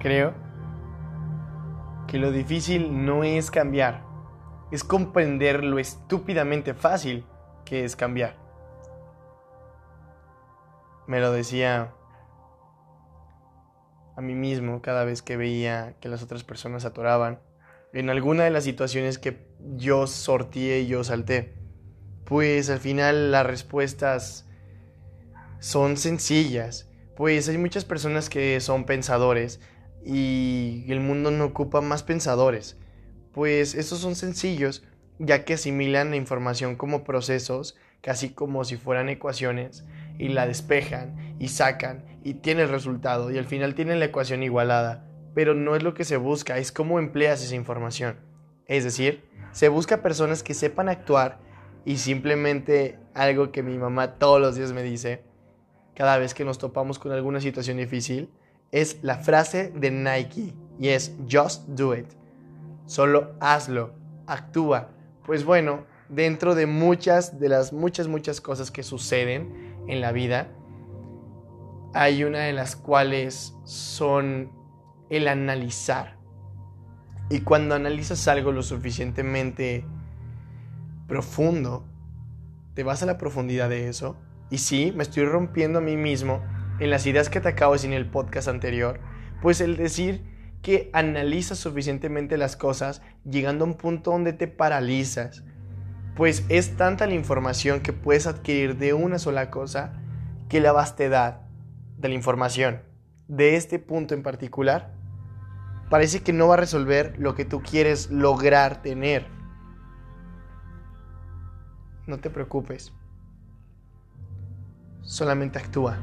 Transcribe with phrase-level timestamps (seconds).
[0.00, 0.32] Creo
[2.08, 4.02] que lo difícil no es cambiar,
[4.72, 7.26] es comprender lo estúpidamente fácil
[7.66, 8.34] que es cambiar.
[11.06, 11.92] Me lo decía
[14.16, 17.40] a mí mismo cada vez que veía que las otras personas atoraban
[17.92, 19.46] en alguna de las situaciones que
[19.76, 21.58] yo sorteé y yo salté.
[22.24, 24.48] Pues al final las respuestas
[25.58, 29.60] son sencillas, pues hay muchas personas que son pensadores
[30.04, 32.78] y el mundo no ocupa más pensadores,
[33.32, 34.84] pues estos son sencillos
[35.18, 39.84] ya que asimilan la información como procesos, casi como si fueran ecuaciones,
[40.18, 44.42] y la despejan y sacan y tienen el resultado y al final tienen la ecuación
[44.42, 48.16] igualada, pero no es lo que se busca, es cómo empleas esa información.
[48.66, 51.38] Es decir, se busca personas que sepan actuar
[51.84, 55.22] y simplemente algo que mi mamá todos los días me dice,
[55.94, 58.30] cada vez que nos topamos con alguna situación difícil,
[58.72, 62.06] es la frase de Nike y es just do it.
[62.86, 63.92] Solo hazlo,
[64.26, 64.90] actúa.
[65.26, 70.48] Pues bueno, dentro de muchas de las muchas muchas cosas que suceden en la vida,
[71.94, 74.50] hay una de las cuales son
[75.08, 76.16] el analizar.
[77.28, 79.84] Y cuando analizas algo lo suficientemente
[81.06, 81.84] profundo,
[82.74, 84.16] te vas a la profundidad de eso.
[84.50, 86.40] Y sí, me estoy rompiendo a mí mismo
[86.80, 89.00] en las ideas que te acabo de decir en el podcast anterior.
[89.42, 90.24] Pues el decir
[90.62, 95.44] que analizas suficientemente las cosas, llegando a un punto donde te paralizas.
[96.16, 99.92] Pues es tanta la información que puedes adquirir de una sola cosa
[100.48, 101.42] que la vastedad
[101.96, 102.82] de la información
[103.28, 104.92] de este punto en particular
[105.88, 109.26] parece que no va a resolver lo que tú quieres lograr tener.
[112.06, 112.92] No te preocupes.
[115.02, 115.98] Solamente actúa.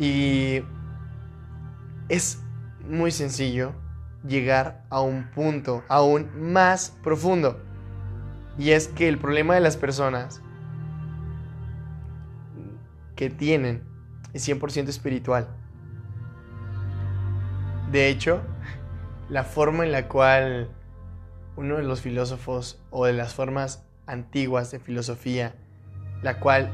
[0.00, 0.64] Y
[2.08, 2.42] es
[2.88, 3.72] muy sencillo
[4.26, 7.60] llegar a un punto aún más profundo.
[8.58, 10.42] Y es que el problema de las personas
[13.14, 13.82] que tienen
[14.32, 15.46] es 100% espiritual.
[17.92, 18.40] De hecho,
[19.28, 20.70] la forma en la cual
[21.56, 25.54] uno de los filósofos o de las formas antiguas de filosofía,
[26.22, 26.72] la cual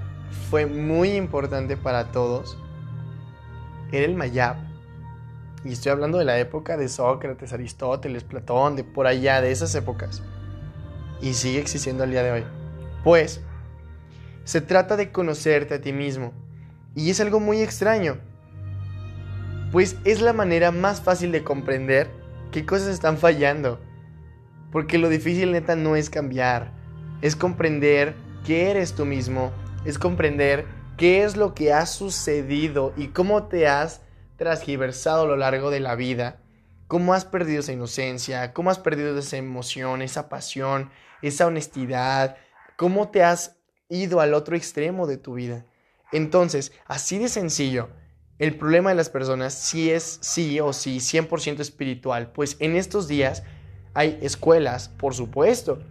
[0.49, 2.59] fue muy importante para todos,
[3.93, 4.57] era el Mayab.
[5.65, 9.75] Y estoy hablando de la época de Sócrates, Aristóteles, Platón, de por allá, de esas
[9.75, 10.23] épocas.
[11.21, 12.45] Y sigue existiendo al día de hoy.
[13.03, 13.41] Pues,
[14.45, 16.33] se trata de conocerte a ti mismo.
[16.95, 18.19] Y es algo muy extraño,
[19.73, 22.09] pues es la manera más fácil de comprender
[22.53, 23.81] qué cosas están fallando.
[24.73, 26.73] Porque lo difícil neta no es cambiar,
[27.21, 28.15] es comprender
[28.47, 29.53] qué eres tú mismo,
[29.85, 30.65] es comprender
[30.97, 34.01] qué es lo que ha sucedido y cómo te has
[34.37, 36.41] transgiversado a lo largo de la vida,
[36.89, 40.91] cómo has perdido esa inocencia, cómo has perdido esa emoción, esa pasión,
[41.23, 42.37] esa honestidad,
[42.77, 43.56] cómo te has
[43.89, 45.65] ido al otro extremo de tu vida.
[46.12, 47.91] Entonces, así de sencillo,
[48.39, 53.09] el problema de las personas sí es sí o sí 100% espiritual, pues en estos
[53.09, 53.43] días
[53.95, 55.83] hay escuelas, por supuesto,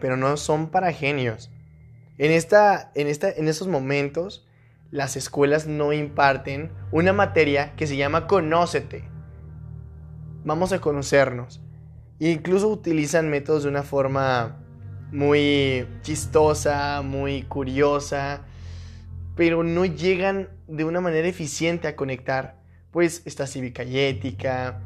[0.00, 1.50] pero no son para genios.
[2.18, 4.46] En, esta, en, esta, en estos momentos,
[4.90, 9.04] las escuelas no imparten una materia que se llama Conócete.
[10.44, 11.62] Vamos a conocernos.
[12.18, 14.56] E incluso utilizan métodos de una forma
[15.12, 18.42] muy chistosa, muy curiosa,
[19.36, 22.56] pero no llegan de una manera eficiente a conectar.
[22.90, 24.80] Pues está cívica y ética,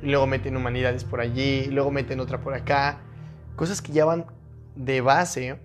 [0.00, 3.00] luego meten humanidades por allí, luego meten otra por acá.
[3.56, 4.24] Cosas que ya van
[4.76, 5.58] de base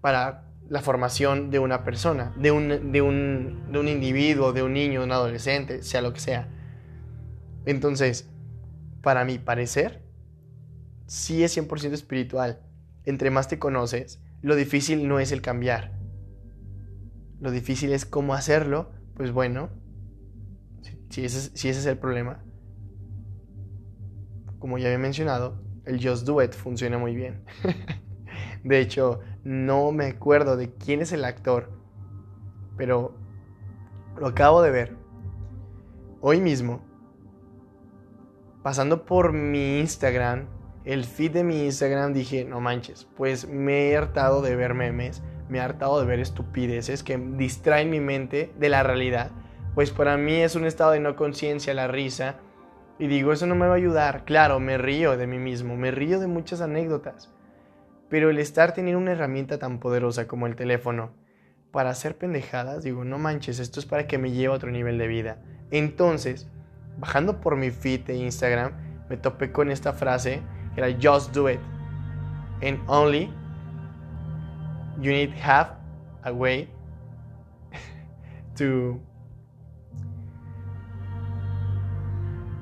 [0.00, 4.72] para la formación de una persona, de un, de, un, de un individuo, de un
[4.72, 6.48] niño, de un adolescente, sea lo que sea.
[7.66, 8.28] Entonces,
[9.02, 10.02] para mi parecer,
[11.06, 12.60] sí es 100% espiritual.
[13.04, 15.92] Entre más te conoces, lo difícil no es el cambiar,
[17.40, 19.70] lo difícil es cómo hacerlo, pues bueno,
[21.10, 22.44] si, ese, si ese es el problema,
[24.58, 27.44] como ya había mencionado, el Just Do It funciona muy bien.
[28.64, 31.70] de hecho, no me acuerdo de quién es el actor,
[32.76, 33.14] pero
[34.16, 34.96] lo acabo de ver.
[36.20, 36.80] Hoy mismo,
[38.62, 40.46] pasando por mi Instagram,
[40.84, 45.22] el feed de mi Instagram, dije, no manches, pues me he hartado de ver memes
[45.52, 49.30] me he hartado de ver estupideces que distraen mi mente de la realidad.
[49.74, 52.36] Pues para mí es un estado de no conciencia la risa.
[52.98, 54.24] Y digo, eso no me va a ayudar.
[54.24, 57.30] Claro, me río de mí mismo, me río de muchas anécdotas.
[58.12, 61.12] Pero el estar teniendo una herramienta tan poderosa como el teléfono
[61.70, 64.98] para hacer pendejadas, digo, no manches, esto es para que me lleve a otro nivel
[64.98, 65.38] de vida.
[65.70, 66.46] Entonces,
[66.98, 68.72] bajando por mi feed de Instagram,
[69.08, 70.42] me topé con esta frase,
[70.74, 71.58] que era just do it.
[72.62, 73.32] And only
[75.00, 75.70] you need have
[76.22, 76.68] a way
[78.58, 79.00] to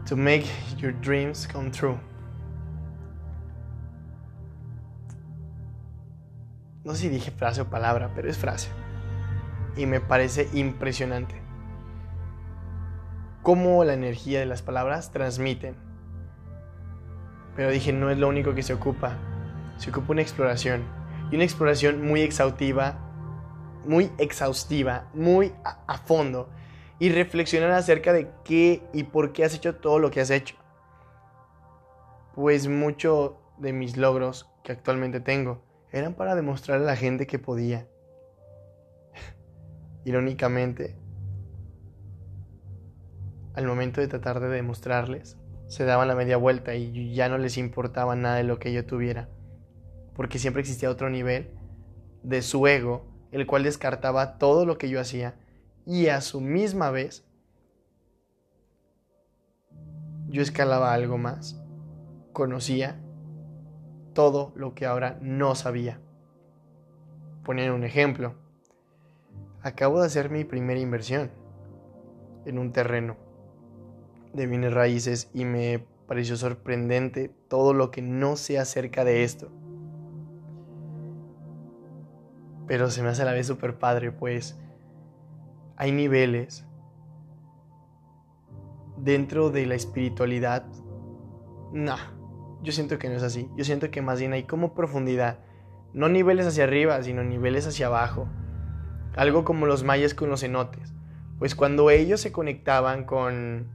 [0.07, 0.47] to make
[0.79, 1.99] your dreams come true.
[6.91, 8.69] No sé si dije frase o palabra, pero es frase.
[9.77, 11.41] Y me parece impresionante
[13.43, 15.77] cómo la energía de las palabras transmiten.
[17.55, 19.17] Pero dije, no es lo único que se ocupa.
[19.77, 20.83] Se ocupa una exploración.
[21.31, 22.99] Y una exploración muy exhaustiva,
[23.87, 26.51] muy exhaustiva, muy a, a fondo.
[26.99, 30.57] Y reflexionar acerca de qué y por qué has hecho todo lo que has hecho.
[32.35, 37.39] Pues mucho de mis logros que actualmente tengo eran para demostrarle a la gente que
[37.39, 37.87] podía.
[40.05, 40.97] Irónicamente,
[43.55, 45.37] al momento de tratar de demostrarles,
[45.69, 48.85] se daban la media vuelta y ya no les importaba nada de lo que yo
[48.85, 49.29] tuviera,
[50.15, 51.51] porque siempre existía otro nivel
[52.23, 55.37] de su ego, el cual descartaba todo lo que yo hacía
[55.87, 57.25] y a su misma vez
[60.29, 61.61] yo escalaba algo más,
[62.33, 63.01] conocía
[64.13, 66.01] todo lo que ahora no sabía.
[67.45, 68.35] Poner un ejemplo.
[69.63, 71.31] Acabo de hacer mi primera inversión
[72.47, 73.17] en un terreno
[74.33, 79.51] de bienes raíces y me pareció sorprendente todo lo que no sé acerca de esto.
[82.67, 84.59] Pero se me hace a la vez súper padre, pues
[85.77, 86.65] hay niveles
[88.97, 90.67] dentro de la espiritualidad.
[91.73, 92.20] Nah,
[92.63, 93.49] yo siento que no es así.
[93.57, 95.39] Yo siento que más bien hay como profundidad.
[95.93, 98.29] No niveles hacia arriba, sino niveles hacia abajo.
[99.17, 100.93] Algo como los mayas con los cenotes.
[101.39, 103.69] Pues cuando ellos se conectaban con,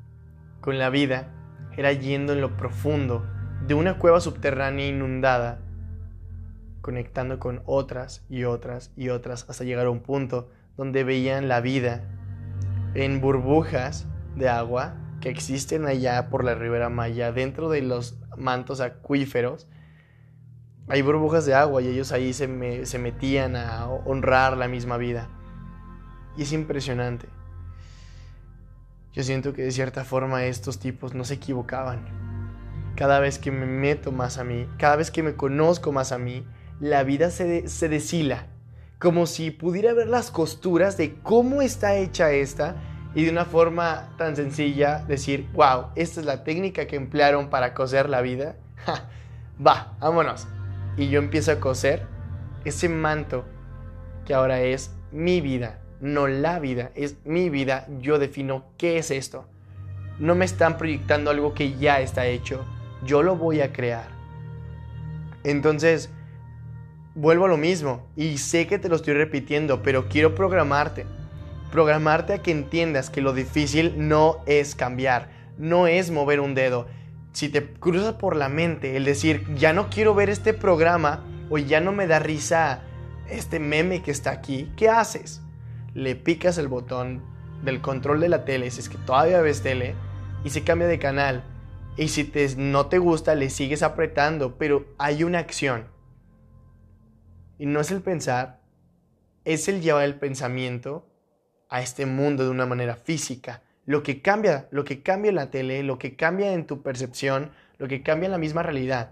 [0.61, 1.33] con la vida,
[1.75, 3.25] era yendo en lo profundo
[3.67, 5.59] de una cueva subterránea inundada,
[6.81, 11.59] conectando con otras y otras y otras hasta llegar a un punto donde veían la
[11.61, 12.03] vida
[12.93, 18.81] en burbujas de agua que existen allá por la ribera Maya, dentro de los mantos
[18.81, 19.67] acuíferos,
[20.87, 25.29] hay burbujas de agua y ellos ahí se, se metían a honrar la misma vida.
[26.37, 27.27] Y es impresionante.
[29.13, 32.05] Yo siento que de cierta forma estos tipos no se equivocaban.
[32.95, 36.17] Cada vez que me meto más a mí, cada vez que me conozco más a
[36.17, 36.45] mí,
[36.79, 38.47] la vida se, se deshila.
[38.99, 42.75] Como si pudiera ver las costuras de cómo está hecha esta
[43.15, 47.73] y de una forma tan sencilla decir, wow, esta es la técnica que emplearon para
[47.73, 48.57] coser la vida.
[49.65, 50.47] va, vámonos.
[50.97, 52.06] Y yo empiezo a coser
[52.65, 53.45] ese manto
[54.25, 57.88] que ahora es mi vida, no la vida, es mi vida.
[58.01, 59.45] Yo defino qué es esto.
[60.19, 62.65] No me están proyectando algo que ya está hecho.
[63.06, 64.07] Yo lo voy a crear.
[65.45, 66.09] Entonces,
[67.13, 68.06] vuelvo a lo mismo.
[68.17, 71.06] Y sé que te lo estoy repitiendo, pero quiero programarte
[71.75, 75.27] programarte a que entiendas que lo difícil no es cambiar,
[75.57, 76.88] no es mover un dedo.
[77.33, 81.57] Si te cruzas por la mente el decir, ya no quiero ver este programa o
[81.57, 82.83] ya no me da risa
[83.30, 85.42] este meme que está aquí, ¿qué haces?
[85.94, 87.22] Le picas el botón
[87.62, 89.96] del control de la tele, si es que todavía ves tele,
[90.46, 91.44] y se cambia de canal.
[91.98, 95.89] Y si te, no te gusta, le sigues apretando, pero hay una acción.
[97.60, 98.62] Y no es el pensar,
[99.44, 101.12] es el llevar el pensamiento
[101.75, 103.62] a este mundo de una manera física.
[103.86, 107.51] Lo que cambia, lo que cambia en la tele, lo que cambia en tu percepción,
[107.79, 109.12] lo que cambia en la misma realidad.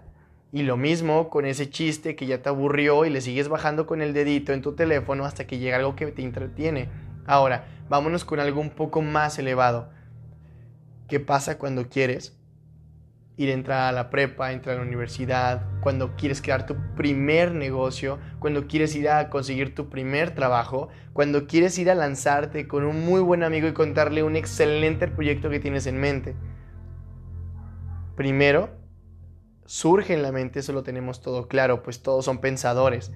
[0.50, 4.00] Y lo mismo con ese chiste que ya te aburrió y le sigues bajando con
[4.00, 6.88] el dedito en tu teléfono hasta que llega algo que te entretiene.
[7.26, 9.90] Ahora, vámonos con algo un poco más elevado.
[11.06, 12.34] ¿Qué pasa cuando quieres
[13.36, 17.52] ir a entrar a la prepa, entrar a la universidad, cuando quieres crear tu primer
[17.52, 22.84] negocio, cuando quieres ir a conseguir tu primer trabajo, cuando quieres ir a lanzarte con
[22.84, 26.36] un muy buen amigo y contarle un excelente proyecto que tienes en mente.
[28.16, 28.70] Primero,
[29.64, 33.12] surge en la mente, eso lo tenemos todo claro, pues todos son pensadores.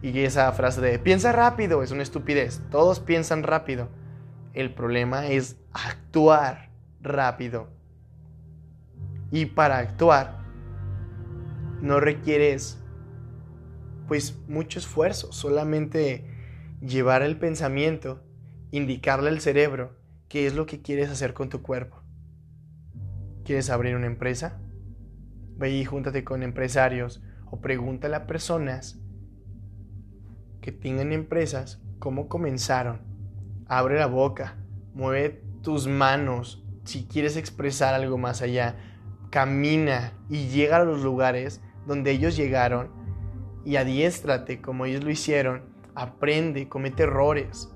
[0.00, 3.88] Y esa frase de piensa rápido es una estupidez, todos piensan rápido.
[4.54, 7.81] El problema es actuar rápido
[9.32, 10.42] y para actuar
[11.80, 12.78] no requieres
[14.06, 16.28] pues mucho esfuerzo, solamente
[16.80, 18.22] llevar el pensamiento,
[18.70, 19.96] indicarle al cerebro
[20.28, 22.02] qué es lo que quieres hacer con tu cuerpo.
[23.44, 24.60] ¿Quieres abrir una empresa?
[25.56, 29.00] Ve y júntate con empresarios o pregúntale a personas
[30.60, 33.00] que tengan empresas cómo comenzaron.
[33.66, 34.56] Abre la boca,
[34.94, 38.76] mueve tus manos si quieres expresar algo más allá.
[39.32, 42.90] Camina y llega a los lugares donde ellos llegaron
[43.64, 45.62] y adiéstrate como ellos lo hicieron.
[45.94, 47.72] Aprende, comete errores.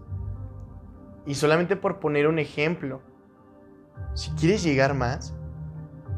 [1.24, 3.00] Y solamente por poner un ejemplo,
[4.12, 5.34] si quieres llegar más,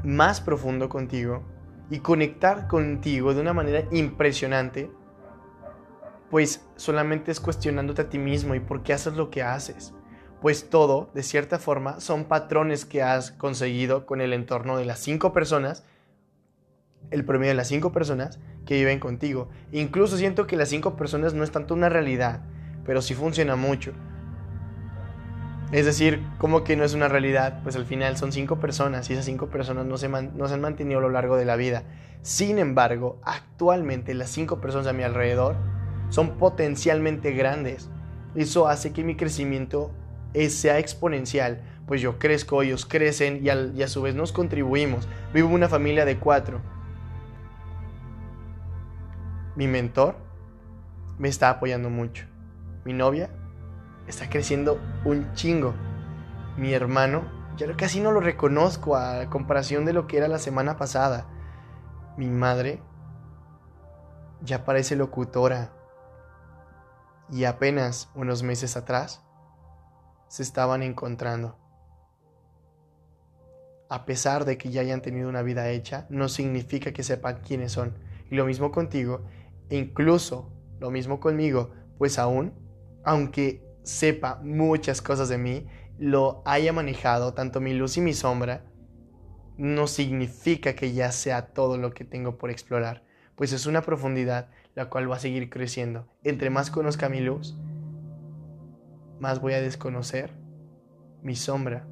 [0.03, 1.45] más profundo contigo
[1.89, 4.91] y conectar contigo de una manera impresionante,
[6.31, 9.95] pues solamente es cuestionándote a ti mismo y por qué haces lo que haces.
[10.41, 15.01] Pues todo, de cierta forma, son patrones que has conseguido con el entorno de las
[15.01, 15.85] cinco personas,
[17.11, 19.49] el promedio de las cinco personas que viven contigo.
[19.73, 22.43] Incluso siento que las cinco personas no es tanto una realidad,
[22.85, 23.93] pero sí funciona mucho.
[25.73, 29.15] Es decir, como que no es una realidad, pues al final son cinco personas y
[29.15, 31.83] esas cinco personas no se, no se han mantenido a lo largo de la vida.
[32.23, 35.57] Sin embargo, actualmente las cinco personas a mi alrededor
[36.11, 37.91] son potencialmente grandes.
[38.35, 39.91] Eso hace que mi crecimiento
[40.35, 45.09] sea exponencial, pues yo crezco, ellos crecen y, a su vez nos contribuimos.
[45.33, 46.61] Vivo una familia de cuatro.
[49.57, 50.17] Mi mentor
[51.19, 52.27] me está apoyando mucho.
[52.85, 53.31] Mi novia
[54.07, 55.75] está creciendo un chingo.
[56.59, 57.23] Mi hermano,
[57.57, 61.27] ya casi no lo reconozco a comparación de lo que era la semana pasada.
[62.19, 62.83] Mi madre
[64.43, 65.73] ya parece locutora.
[67.31, 69.23] Y apenas unos meses atrás
[70.29, 71.59] se estaban encontrando.
[73.91, 77.73] A pesar de que ya hayan tenido una vida hecha, no significa que sepan quiénes
[77.73, 77.97] son.
[78.31, 79.25] Y lo mismo contigo,
[79.71, 82.53] e incluso lo mismo conmigo, pues aún,
[83.05, 85.67] aunque sepa muchas cosas de mí,
[85.99, 88.65] lo haya manejado, tanto mi luz y mi sombra,
[89.57, 93.05] no significa que ya sea todo lo que tengo por explorar,
[93.35, 96.07] pues es una profundidad la cual va a seguir creciendo.
[96.23, 97.57] Entre más conozca mi luz,
[99.21, 100.33] más voy a desconocer
[101.23, 101.87] mi sombra.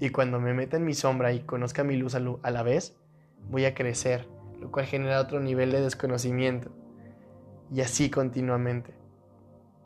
[0.00, 2.96] Y cuando me meta en mi sombra y conozca mi luz a la vez,
[3.48, 4.28] voy a crecer,
[4.60, 6.70] lo cual genera otro nivel de desconocimiento.
[7.72, 8.94] Y así continuamente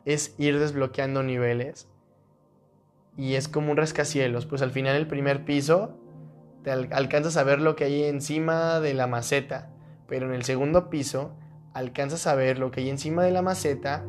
[0.05, 1.87] es ir desbloqueando niveles.
[3.17, 5.97] Y es como un rascacielos, pues al final el primer piso
[6.63, 9.69] te alcanzas a ver lo que hay encima de la maceta,
[10.07, 11.35] pero en el segundo piso
[11.73, 14.05] alcanzas a ver lo que hay encima de la maceta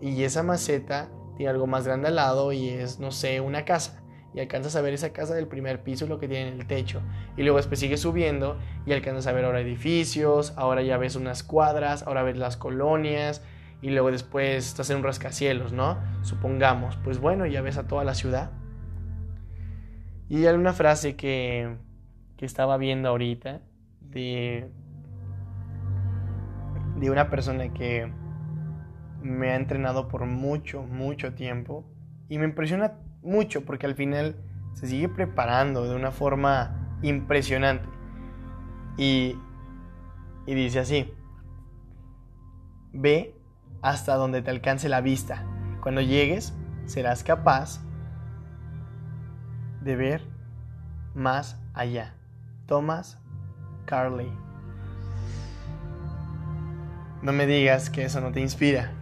[0.00, 1.10] y esa maceta
[1.40, 4.02] tiene algo más grande al lado y es, no sé, una casa.
[4.34, 7.00] Y alcanzas a ver esa casa del primer piso, lo que tiene en el techo.
[7.34, 11.42] Y luego después sigues subiendo y alcanzas a ver ahora edificios, ahora ya ves unas
[11.42, 13.42] cuadras, ahora ves las colonias,
[13.80, 15.96] y luego después estás en un rascacielos, ¿no?
[16.20, 18.50] Supongamos, pues bueno, ya ves a toda la ciudad.
[20.28, 21.74] Y hay una frase que,
[22.36, 23.62] que estaba viendo ahorita
[24.02, 24.68] de,
[26.96, 28.12] de una persona que
[29.22, 31.84] me ha entrenado por mucho, mucho tiempo
[32.28, 34.36] y me impresiona mucho porque al final
[34.74, 37.88] se sigue preparando de una forma impresionante.
[38.96, 39.36] Y,
[40.46, 41.12] y dice así,
[42.92, 43.34] ve
[43.82, 45.44] hasta donde te alcance la vista.
[45.82, 47.80] Cuando llegues, serás capaz
[49.80, 50.22] de ver
[51.14, 52.14] más allá.
[52.66, 53.18] Thomas
[53.86, 54.30] Carley.
[57.22, 58.92] No me digas que eso no te inspira.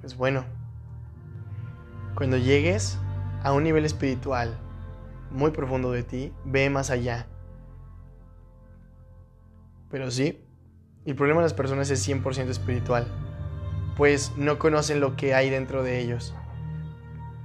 [0.00, 0.44] Pues bueno,
[2.14, 2.98] cuando llegues
[3.42, 4.58] a un nivel espiritual
[5.30, 7.26] muy profundo de ti, ve más allá.
[9.90, 10.44] Pero sí,
[11.04, 13.06] el problema de las personas es 100% espiritual,
[13.96, 16.34] pues no conocen lo que hay dentro de ellos.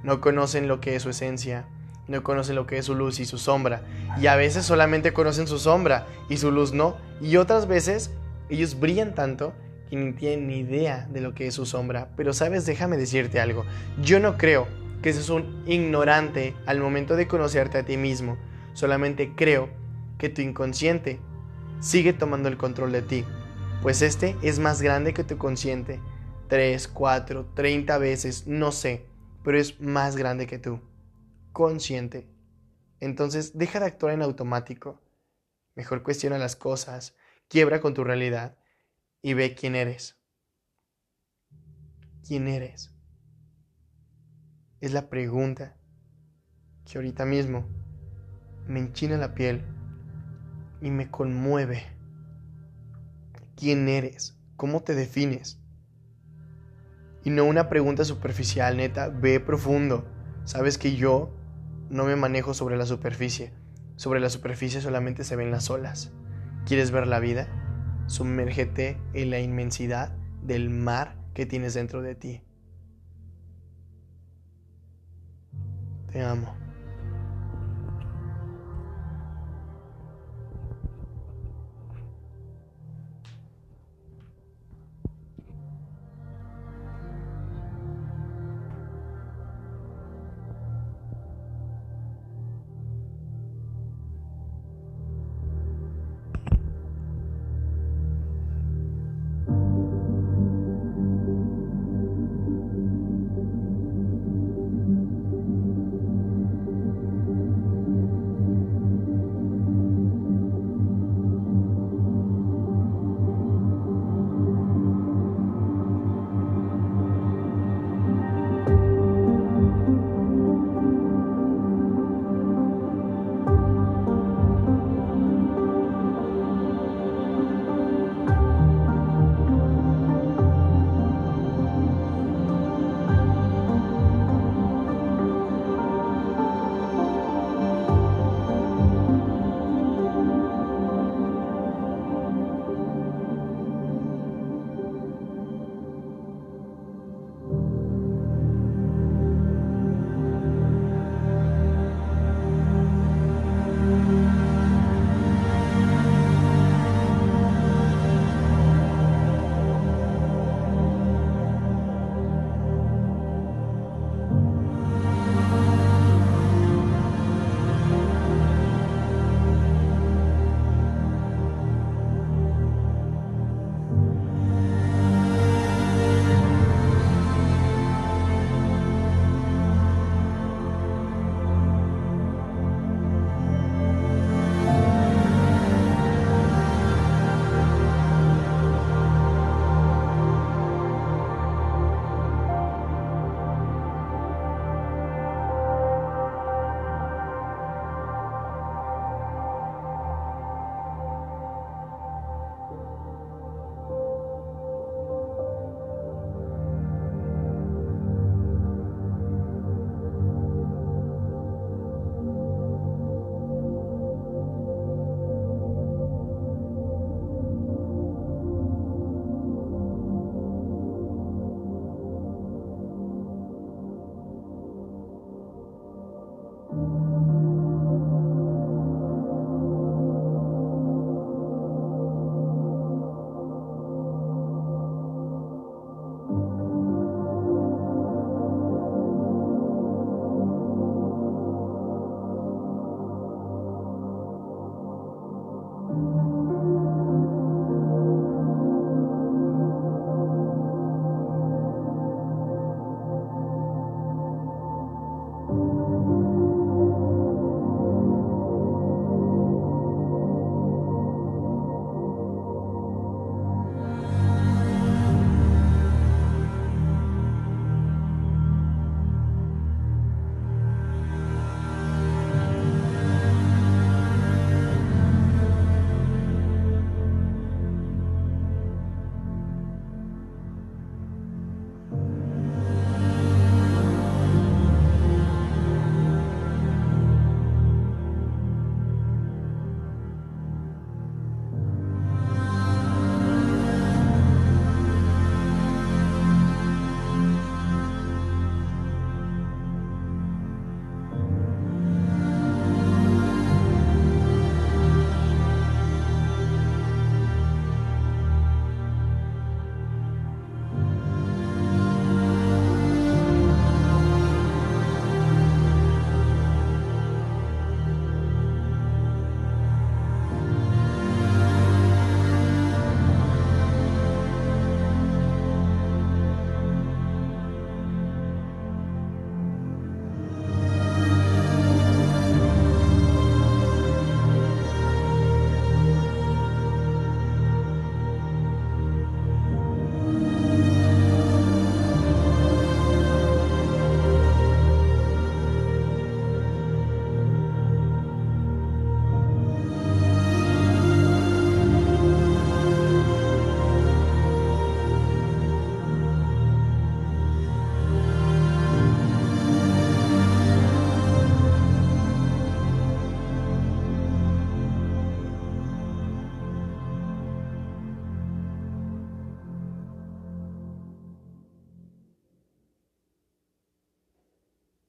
[0.03, 1.65] No conocen lo que es su esencia,
[2.07, 3.81] no conocen lo que es su luz y su sombra.
[4.19, 6.95] Y a veces solamente conocen su sombra y su luz no.
[7.21, 8.11] Y otras veces
[8.49, 9.53] ellos brillan tanto
[9.89, 12.09] que ni ni idea de lo que es su sombra.
[12.15, 13.65] Pero sabes, déjame decirte algo.
[14.01, 14.67] Yo no creo
[15.01, 18.37] que seas un ignorante al momento de conocerte a ti mismo.
[18.73, 19.69] Solamente creo
[20.17, 21.19] que tu inconsciente
[21.79, 23.25] sigue tomando el control de ti
[23.85, 25.99] pues este es más grande que tu consciente.
[26.47, 29.05] 3, 4, 30 veces, no sé,
[29.43, 30.81] pero es más grande que tú.
[31.51, 32.27] Consciente.
[32.99, 35.03] Entonces deja de actuar en automático.
[35.75, 37.15] Mejor cuestiona las cosas,
[37.47, 38.57] quiebra con tu realidad
[39.25, 40.19] y ve quién eres.
[42.27, 42.93] ¿Quién eres?
[44.81, 45.75] Es la pregunta
[46.85, 47.67] que ahorita mismo
[48.67, 49.65] me enchina la piel
[50.79, 51.81] y me conmueve
[53.55, 55.59] quién eres, cómo te defines.
[57.23, 60.05] Y no una pregunta superficial, neta, ve profundo.
[60.43, 61.35] Sabes que yo
[61.89, 63.55] no me manejo sobre la superficie.
[63.95, 66.13] Sobre la superficie solamente se ven las olas.
[66.67, 67.64] ¿Quieres ver la vida?
[68.07, 72.41] Sumérgete en la inmensidad del mar que tienes dentro de ti.
[76.11, 76.64] Te amo.